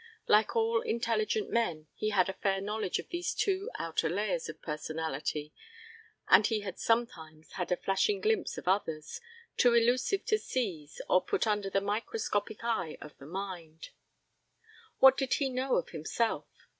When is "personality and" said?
4.59-6.47